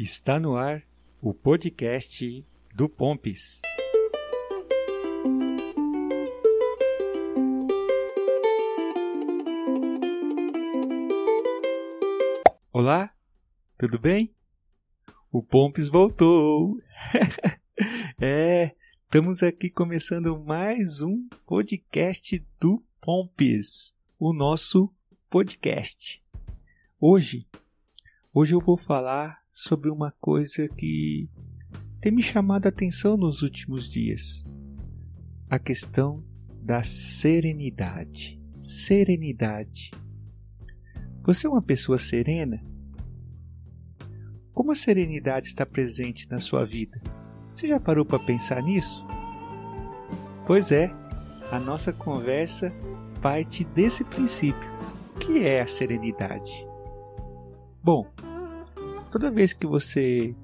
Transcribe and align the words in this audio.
Está 0.00 0.38
no 0.38 0.54
ar 0.54 0.84
o 1.20 1.34
podcast 1.34 2.46
do 2.72 2.88
Pompis. 2.88 3.60
Olá, 12.72 13.12
tudo 13.76 13.98
bem? 13.98 14.32
O 15.32 15.42
Pompis 15.42 15.88
voltou! 15.88 16.80
é, 18.22 18.76
estamos 19.00 19.42
aqui 19.42 19.68
começando 19.68 20.38
mais 20.44 21.00
um 21.00 21.26
podcast 21.44 22.40
do 22.60 22.80
Pompis, 23.00 23.98
o 24.16 24.32
nosso 24.32 24.94
podcast. 25.28 26.22
Hoje, 27.00 27.48
hoje 28.32 28.54
eu 28.54 28.60
vou 28.60 28.76
falar 28.76 29.42
sobre 29.58 29.90
uma 29.90 30.12
coisa 30.20 30.68
que 30.68 31.28
tem 32.00 32.12
me 32.12 32.22
chamado 32.22 32.66
a 32.66 32.68
atenção 32.68 33.16
nos 33.16 33.42
últimos 33.42 33.90
dias: 33.90 34.44
a 35.50 35.58
questão 35.58 36.24
da 36.62 36.84
serenidade. 36.84 38.36
Serenidade. 38.62 39.90
Você 41.24 41.48
é 41.48 41.50
uma 41.50 41.62
pessoa 41.62 41.98
serena? 41.98 42.62
Como 44.54 44.70
a 44.70 44.76
serenidade 44.76 45.48
está 45.48 45.66
presente 45.66 46.30
na 46.30 46.38
sua 46.38 46.64
vida? 46.64 46.96
Você 47.48 47.66
já 47.66 47.80
parou 47.80 48.04
para 48.04 48.18
pensar 48.20 48.62
nisso? 48.62 49.04
Pois 50.46 50.70
é, 50.70 50.86
a 51.50 51.58
nossa 51.58 51.92
conversa 51.92 52.72
parte 53.20 53.64
desse 53.64 54.04
princípio. 54.04 54.70
Que 55.18 55.44
é 55.44 55.62
a 55.62 55.66
serenidade? 55.66 56.64
Bom, 57.82 58.06
Toda 59.10 59.30
vez 59.30 59.54
que 59.54 59.66
você 59.66 60.34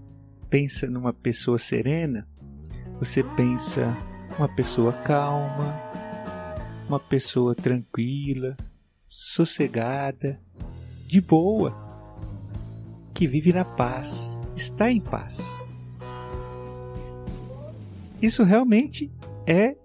pensa 0.49 0.87
numa 0.89 1.13
pessoa 1.13 1.59
serena, 1.59 2.27
você 2.99 3.23
pensa 3.23 3.95
uma 4.39 4.49
pessoa 4.49 4.93
calma, 4.93 5.79
uma 6.89 6.99
pessoa 6.99 7.55
tranquila, 7.55 8.57
sossegada, 9.07 10.41
de 11.07 11.21
boa, 11.21 11.73
que 13.13 13.27
vive 13.27 13.53
na 13.53 13.65
paz, 13.65 14.35
está 14.57 14.91
em 14.91 15.01
paz. 15.01 15.61
Isso 18.23 18.45
realmente 18.45 19.13
é 19.47 19.77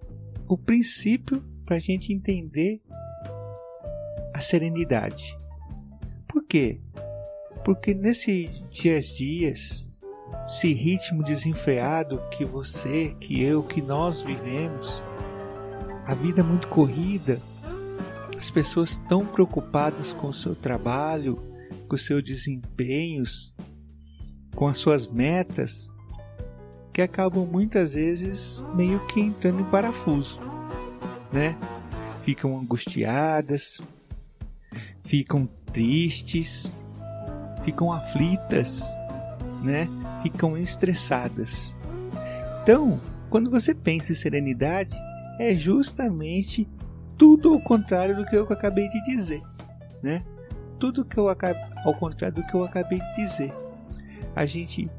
o 0.48 0.56
princípio 0.56 1.44
para 1.66 1.76
a 1.76 1.80
gente 1.80 2.12
entender 2.12 2.80
a 4.32 4.40
serenidade. 4.40 5.38
Por 6.26 6.42
quê? 6.44 6.80
Porque 7.64 7.92
nesse 7.94 8.46
dias 8.70 9.06
dias, 9.06 9.84
esse 10.46 10.72
ritmo 10.72 11.22
desenfreado 11.22 12.20
que 12.30 12.44
você, 12.44 13.14
que 13.20 13.42
eu, 13.42 13.62
que 13.62 13.82
nós 13.82 14.20
vivemos, 14.20 15.04
a 16.06 16.14
vida 16.14 16.40
é 16.40 16.44
muito 16.44 16.68
corrida, 16.68 17.40
as 18.36 18.50
pessoas 18.50 18.98
tão 18.98 19.24
preocupadas 19.26 20.12
com 20.12 20.28
o 20.28 20.34
seu 20.34 20.54
trabalho, 20.54 21.36
com 21.86 21.94
os 21.94 22.06
seus 22.06 22.22
desempenhos, 22.22 23.54
com 24.54 24.66
as 24.66 24.78
suas 24.78 25.06
metas, 25.06 25.90
que 26.92 27.02
acabam 27.02 27.46
muitas 27.46 27.94
vezes 27.94 28.64
meio 28.74 29.06
que 29.06 29.20
entrando 29.20 29.60
em 29.60 29.70
parafuso, 29.70 30.40
né? 31.32 31.56
Ficam 32.22 32.58
angustiadas, 32.58 33.80
ficam 35.04 35.46
tristes, 35.72 36.74
ficam 37.70 37.92
aflitas, 37.92 38.98
né? 39.62 39.88
Ficam 40.24 40.56
estressadas. 40.58 41.76
Então, 42.62 43.00
quando 43.30 43.48
você 43.48 43.72
pensa 43.72 44.10
em 44.10 44.16
serenidade, 44.16 44.94
é 45.38 45.54
justamente 45.54 46.68
tudo 47.16 47.54
ao 47.54 47.60
contrário 47.60 48.16
do 48.16 48.26
que 48.26 48.36
eu 48.36 48.42
acabei 48.42 48.88
de 48.88 49.00
dizer, 49.04 49.40
né? 50.02 50.24
Tudo 50.80 51.04
que 51.04 51.16
eu 51.16 51.28
ao 51.28 51.94
contrário 51.94 52.36
do 52.36 52.42
que 52.42 52.54
eu 52.54 52.64
acabei 52.64 52.98
de 52.98 53.16
dizer. 53.16 53.52
A 54.34 54.44
gente 54.44 54.90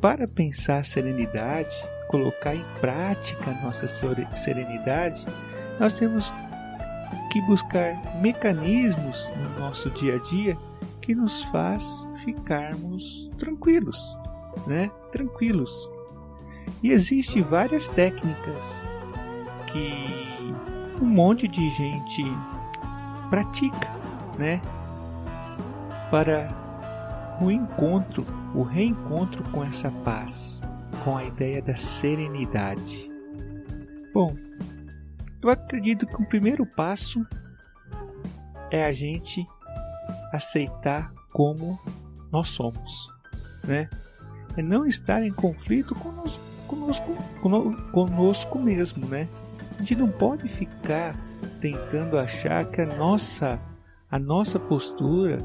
para 0.00 0.28
pensar 0.28 0.84
serenidade, 0.84 1.76
colocar 2.08 2.54
em 2.54 2.64
prática 2.80 3.50
a 3.50 3.62
nossa 3.62 3.86
serenidade, 3.86 5.24
nós 5.78 5.94
temos 5.94 6.34
que 7.30 7.40
buscar 7.42 8.20
mecanismos 8.20 9.32
no 9.36 9.60
nosso 9.60 9.90
dia 9.90 10.16
a 10.16 10.18
dia 10.18 10.56
que 11.10 11.14
nos 11.16 11.42
faz 11.42 12.06
ficarmos 12.22 13.28
tranquilos, 13.36 14.16
né? 14.64 14.88
Tranquilos. 15.10 15.90
E 16.84 16.92
existe 16.92 17.42
várias 17.42 17.88
técnicas 17.88 18.72
que 19.66 20.06
um 21.02 21.06
monte 21.06 21.48
de 21.48 21.68
gente 21.70 22.22
pratica, 23.28 23.90
né? 24.38 24.62
Para 26.12 26.48
o 27.42 27.50
encontro, 27.50 28.24
o 28.54 28.62
reencontro 28.62 29.42
com 29.50 29.64
essa 29.64 29.90
paz, 29.90 30.62
com 31.02 31.16
a 31.16 31.24
ideia 31.24 31.60
da 31.60 31.74
serenidade. 31.74 33.10
Bom, 34.14 34.36
eu 35.42 35.50
acredito 35.50 36.06
que 36.06 36.22
o 36.22 36.28
primeiro 36.28 36.64
passo 36.64 37.26
é 38.70 38.84
a 38.84 38.92
gente 38.92 39.44
aceitar 40.32 41.12
como 41.32 41.78
nós 42.30 42.48
somos, 42.48 43.08
né? 43.64 43.88
É 44.56 44.62
não 44.62 44.86
estar 44.86 45.22
em 45.22 45.32
conflito 45.32 45.94
conosco, 45.94 46.44
conosco, 46.66 47.16
conosco 47.92 48.58
mesmo, 48.58 49.06
né? 49.06 49.28
A 49.76 49.82
gente 49.82 49.96
não 49.96 50.08
pode 50.08 50.48
ficar 50.48 51.16
tentando 51.60 52.18
achar 52.18 52.64
que 52.66 52.80
a 52.80 52.86
nossa, 52.86 53.58
a 54.10 54.18
nossa 54.18 54.58
postura, 54.58 55.38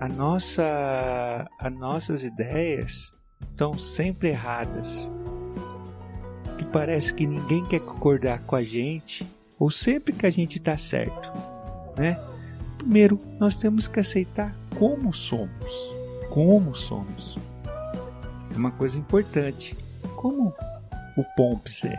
a 0.00 0.08
nossa, 0.08 1.48
as 1.58 1.72
nossas 1.72 2.22
ideias 2.22 3.12
estão 3.50 3.78
sempre 3.78 4.28
erradas. 4.28 5.10
Que 6.56 6.64
parece 6.64 7.14
que 7.14 7.26
ninguém 7.26 7.64
quer 7.64 7.80
concordar 7.80 8.40
com 8.40 8.56
a 8.56 8.62
gente, 8.62 9.26
ou 9.58 9.70
sempre 9.70 10.12
que 10.12 10.26
a 10.26 10.30
gente 10.30 10.58
está 10.58 10.76
certo, 10.76 11.32
né? 11.96 12.20
Primeiro, 12.78 13.20
nós 13.38 13.56
temos 13.56 13.86
que 13.86 14.00
aceitar 14.00 14.54
como 14.78 15.12
somos. 15.12 15.94
Como 16.30 16.74
somos. 16.74 17.36
É 18.54 18.56
uma 18.56 18.70
coisa 18.70 18.98
importante. 18.98 19.76
Como 20.16 20.54
o 21.16 21.24
Pomps 21.36 21.84
é. 21.84 21.98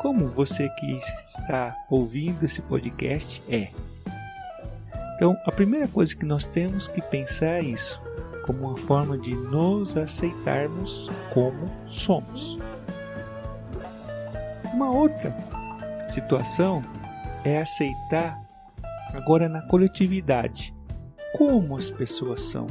Como 0.00 0.28
você 0.28 0.68
que 0.70 0.98
está 1.26 1.76
ouvindo 1.90 2.44
esse 2.44 2.62
podcast 2.62 3.42
é. 3.48 3.68
Então, 5.16 5.36
a 5.44 5.52
primeira 5.52 5.86
coisa 5.88 6.16
que 6.16 6.24
nós 6.24 6.46
temos 6.46 6.86
que 6.88 7.02
pensar 7.02 7.58
é 7.58 7.62
isso, 7.62 8.00
como 8.46 8.68
uma 8.68 8.76
forma 8.76 9.18
de 9.18 9.34
nos 9.34 9.96
aceitarmos 9.96 11.10
como 11.34 11.68
somos. 11.86 12.56
Uma 14.72 14.90
outra 14.90 15.36
situação 16.10 16.84
é 17.44 17.58
aceitar 17.58 18.40
agora 19.14 19.48
na 19.48 19.62
coletividade. 19.62 20.74
Como 21.36 21.76
as 21.76 21.90
pessoas 21.90 22.42
são? 22.42 22.66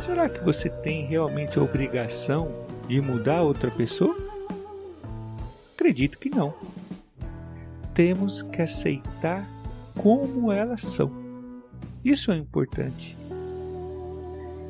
Será 0.00 0.28
que 0.28 0.44
você 0.44 0.68
tem 0.68 1.06
realmente 1.06 1.58
a 1.58 1.62
obrigação 1.62 2.66
de 2.86 3.00
mudar 3.00 3.42
outra 3.42 3.70
pessoa? 3.70 4.16
Acredito 5.74 6.18
que 6.18 6.30
não. 6.30 6.54
Temos 7.94 8.42
que 8.42 8.62
aceitar 8.62 9.48
como 9.96 10.52
elas 10.52 10.82
são. 10.82 11.10
Isso 12.04 12.30
é 12.30 12.36
importante. 12.36 13.16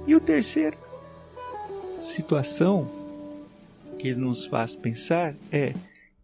E 0.07 0.15
o 0.15 0.21
terceiro 0.21 0.89
situação 2.01 2.89
que 3.99 4.15
nos 4.15 4.47
faz 4.47 4.75
pensar 4.75 5.35
é 5.51 5.75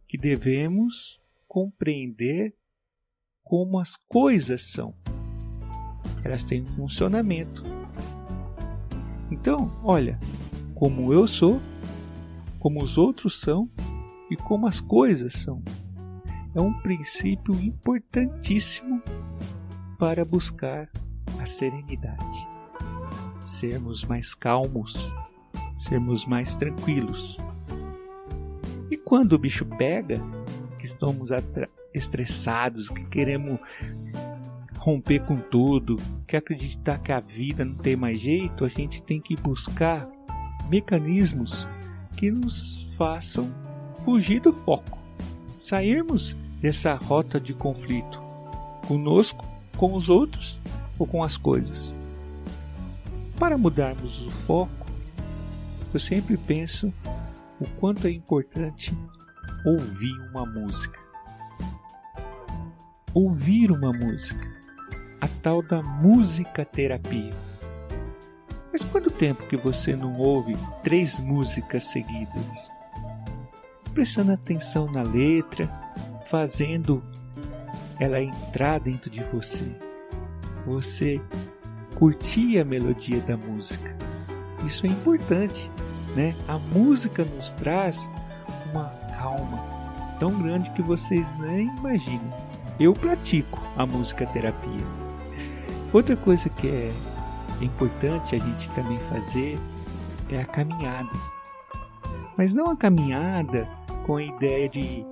que 0.07 0.17
devemos 0.17 1.21
compreender 1.47 2.55
como 3.45 3.79
as 3.79 3.97
coisas 4.09 4.65
são. 4.65 4.95
Elas 6.25 6.45
têm 6.45 6.63
um 6.63 6.77
funcionamento. 6.77 7.63
Então, 9.31 9.71
olha, 9.83 10.19
como 10.75 11.13
eu 11.13 11.27
sou, 11.27 11.61
como 12.59 12.83
os 12.83 12.97
outros 12.97 13.39
são 13.39 13.71
e 14.31 14.37
como 14.37 14.67
as 14.67 14.81
coisas 14.81 15.35
são. 15.35 15.63
É 16.55 16.61
um 16.61 16.73
princípio 16.73 17.55
importantíssimo 17.61 19.03
para 19.99 20.25
buscar 20.25 20.89
a 21.39 21.47
serenidade. 21.47 22.49
Sermos 23.45 24.05
mais 24.05 24.35
calmos, 24.35 25.13
sermos 25.79 26.25
mais 26.25 26.55
tranquilos. 26.55 27.39
E 28.91 28.97
quando 28.97 29.35
o 29.35 29.39
bicho 29.39 29.67
pega, 29.67 30.21
que 30.79 30.87
estamos 30.87 31.31
estressados, 31.95 32.89
que 32.89 33.05
queremos 33.05 33.59
romper 34.77 35.25
com 35.25 35.37
tudo, 35.37 35.99
quer 36.27 36.39
acreditar 36.39 36.99
que 36.99 37.13
a 37.13 37.21
vida 37.21 37.65
não 37.65 37.77
tem 37.77 37.97
mais 37.97 38.21
jeito, 38.21 38.65
a 38.65 38.69
gente 38.69 39.03
tem 39.03 39.21
que 39.21 39.37
buscar 39.37 40.07
mecanismos 40.69 41.67
que 42.17 42.31
nos 42.31 42.87
façam 42.97 43.51
fugir 44.05 44.41
do 44.41 44.53
foco, 44.53 44.99
sairmos 45.59 46.37
dessa 46.61 46.95
rota 46.95 47.41
de 47.41 47.55
conflito 47.55 48.19
conosco, 48.87 49.47
com 49.77 49.95
os 49.95 50.11
outros 50.11 50.61
ou 50.99 51.07
com 51.07 51.23
as 51.23 51.37
coisas. 51.37 51.95
Para 53.39 53.59
mudarmos 53.59 54.23
o 54.23 54.31
foco, 54.31 54.87
eu 55.93 55.99
sempre 55.99 56.37
penso 56.37 56.93
o 57.61 57.67
quanto 57.81 58.07
é 58.07 58.11
importante 58.11 58.97
ouvir 59.65 60.13
uma 60.31 60.45
música. 60.45 61.04
Ouvir 63.15 63.71
uma 63.71 63.93
música, 63.93 64.45
a 65.21 65.29
tal 65.29 65.63
da 65.63 65.81
música 65.81 66.65
terapia. 66.65 67.33
Mas 68.73 68.85
quanto 68.85 69.09
tempo 69.09 69.47
que 69.47 69.57
você 69.57 69.95
não 69.95 70.19
ouve 70.19 70.57
três 70.83 71.21
músicas 71.21 71.85
seguidas? 71.85 72.69
Prestando 73.93 74.33
atenção 74.33 74.91
na 74.91 75.05
letra, 75.05 75.71
fazendo 76.27 77.05
ela 78.01 78.21
entrar 78.21 78.81
dentro 78.81 79.09
de 79.09 79.23
você. 79.23 79.71
Você 80.67 81.21
curtir 81.95 82.59
a 82.59 82.65
melodia 82.65 83.21
da 83.21 83.37
música. 83.37 83.97
Isso 84.67 84.87
é 84.87 84.89
importante, 84.89 85.71
né? 86.17 86.35
A 86.49 86.59
música 86.59 87.25
nos 87.25 87.53
traz 87.53 88.11
uma 88.73 88.87
calma 89.17 89.65
tão 90.19 90.37
grande 90.43 90.69
que 90.71 90.83
vocês 90.83 91.31
nem 91.39 91.69
imaginam. 91.77 92.54
Eu 92.79 92.93
pratico 92.93 93.63
a 93.77 93.87
música 93.87 94.27
terapia. 94.27 94.87
Outra 95.93 96.17
coisa 96.17 96.49
que 96.49 96.67
é 96.67 96.93
importante 97.61 98.35
a 98.35 98.39
gente 98.39 98.69
também 98.71 98.99
fazer 99.11 99.59
é 100.29 100.41
a 100.41 100.45
caminhada. 100.45 101.11
Mas 102.37 102.53
não 102.53 102.71
a 102.71 102.77
caminhada 102.77 103.69
com 104.05 104.17
a 104.17 104.23
ideia 104.23 104.69
de, 104.69 105.07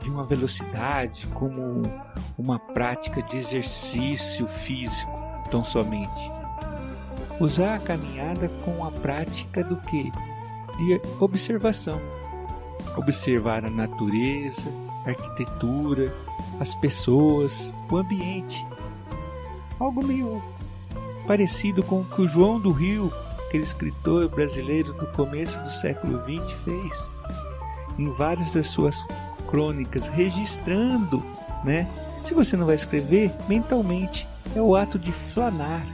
de 0.00 0.08
uma 0.08 0.24
velocidade, 0.24 1.26
como 1.28 1.82
uma 2.38 2.60
prática 2.60 3.20
de 3.22 3.38
exercício 3.38 4.46
físico, 4.46 5.10
tão 5.50 5.64
somente. 5.64 6.30
Usar 7.40 7.74
a 7.74 7.80
caminhada 7.80 8.48
com 8.64 8.84
a 8.84 8.90
prática 8.92 9.64
do 9.64 9.76
que? 9.78 10.12
De 10.78 11.00
observação. 11.18 12.00
Observar 12.96 13.64
a 13.64 13.70
natureza, 13.70 14.70
a 15.06 15.10
arquitetura, 15.10 16.12
as 16.60 16.74
pessoas, 16.74 17.72
o 17.90 17.96
ambiente. 17.96 18.66
Algo 19.78 20.04
meio 20.04 20.42
parecido 21.26 21.82
com 21.82 22.00
o 22.00 22.04
que 22.04 22.22
o 22.22 22.28
João 22.28 22.60
do 22.60 22.72
Rio, 22.72 23.12
aquele 23.46 23.62
escritor 23.62 24.28
brasileiro 24.28 24.92
do 24.94 25.06
começo 25.08 25.58
do 25.60 25.72
século 25.72 26.22
XX, 26.24 26.52
fez 26.64 27.10
em 27.98 28.10
várias 28.10 28.52
das 28.52 28.66
suas 28.66 28.98
crônicas, 29.46 30.08
registrando, 30.08 31.22
né? 31.64 31.88
Se 32.24 32.34
você 32.34 32.56
não 32.56 32.66
vai 32.66 32.74
escrever, 32.74 33.32
mentalmente 33.48 34.28
é 34.54 34.60
o 34.60 34.74
ato 34.74 34.98
de 34.98 35.12
flanar, 35.12 35.86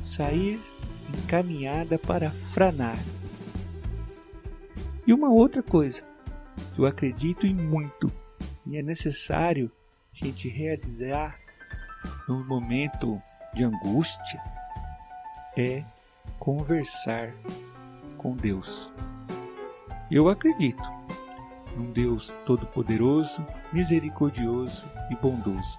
sair 0.00 0.60
encaminhada 1.08 1.98
para 1.98 2.30
franar. 2.30 2.98
E 5.06 5.12
uma 5.12 5.28
outra 5.28 5.62
coisa, 5.62 6.02
eu 6.76 6.86
acredito 6.86 7.46
em 7.46 7.54
muito 7.54 8.12
e 8.66 8.76
é 8.76 8.82
necessário 8.82 9.70
a 10.12 10.24
gente 10.24 10.48
realizar 10.48 11.38
num 12.28 12.44
momento 12.44 13.20
de 13.52 13.64
angústia 13.64 14.40
é 15.56 15.84
conversar 16.38 17.32
com 18.18 18.34
Deus. 18.34 18.92
Eu 20.10 20.28
acredito 20.28 20.82
num 21.76 21.92
Deus 21.92 22.32
todo-poderoso, 22.44 23.44
misericordioso 23.72 24.86
e 25.10 25.16
bondoso. 25.16 25.78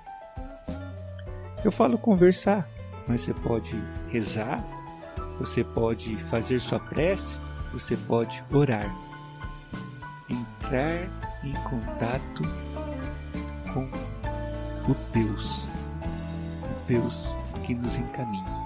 Eu 1.63 1.71
falo 1.71 1.97
conversar, 1.97 2.67
mas 3.07 3.21
você 3.21 3.33
pode 3.33 3.73
rezar, 4.09 4.63
você 5.39 5.63
pode 5.63 6.15
fazer 6.25 6.59
sua 6.59 6.79
prece, 6.79 7.37
você 7.71 7.95
pode 7.97 8.43
orar. 8.51 8.85
Entrar 10.65 11.07
em 11.43 11.53
contato 11.69 12.41
com 13.71 13.83
o 14.91 14.95
Deus, 15.13 15.67
o 16.63 16.87
Deus 16.87 17.35
que 17.63 17.75
nos 17.75 17.99
encaminha. 17.99 18.65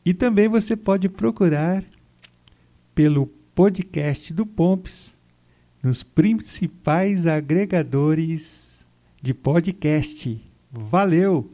e 0.05 0.15
também 0.15 0.47
você 0.47 0.77
pode 0.77 1.09
procurar 1.09 1.83
pelo 2.95 3.27
podcast 3.57 4.33
do 4.33 4.47
Pomps 4.47 5.19
nos 5.83 6.05
principais 6.05 7.27
agregadores 7.27 8.87
de 9.21 9.35
podcast. 9.35 10.41
Valeu! 10.71 11.51